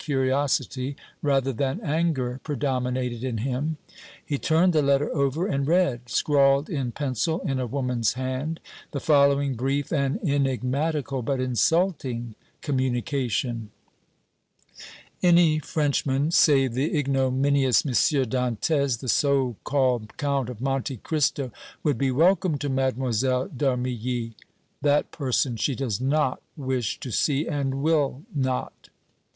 [0.00, 3.78] Curiosity rather than anger predominated in him.
[4.24, 8.60] He turned the letter over and read, scrawled in pencil in a woman's hand,
[8.92, 13.72] the following brief and enigmatical but insulting communication:
[15.20, 17.90] "Any Frenchman save the ignominious M.
[17.90, 21.50] Dantès, the so called Count of Monte Cristo,
[21.82, 22.92] would be welcome to Mlle.
[22.92, 24.34] d' Armilly.
[24.80, 28.90] That person she does not wish to see and will not."